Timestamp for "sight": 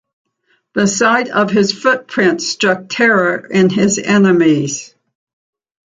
0.87-1.29